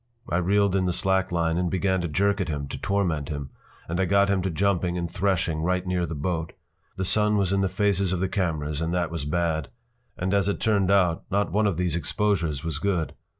I 0.27 0.37
reeled 0.37 0.75
in 0.75 0.87
the 0.87 0.93
slack 0.93 1.31
line 1.31 1.59
and 1.59 1.69
began 1.69 2.01
to 2.01 2.07
jerk 2.07 2.41
at 2.41 2.47
him 2.49 2.67
to 2.69 2.77
torment 2.81 3.29
him, 3.29 3.51
and 3.87 3.99
I 3.99 4.05
got 4.05 4.29
him 4.31 4.41
to 4.41 4.49
jumping 4.49 4.97
and 4.97 5.07
threshing 5.07 5.61
right 5.61 5.85
near 5.85 6.07
the 6.07 6.15
boat. 6.15 6.53
The 6.95 7.05
sun 7.05 7.37
was 7.37 7.53
in 7.53 7.61
the 7.61 7.69
faces 7.69 8.11
of 8.11 8.19
the 8.19 8.27
cameras 8.27 8.81
and 8.81 8.95
that 8.95 9.11
was 9.11 9.25
bad. 9.25 9.69
And 10.17 10.33
as 10.33 10.47
it 10.47 10.59
turned 10.59 10.89
out 10.89 11.25
not 11.29 11.51
one 11.51 11.67
of 11.67 11.77
these 11.77 11.95
exposures 11.95 12.63
was 12.63 12.79
good. 12.79 13.13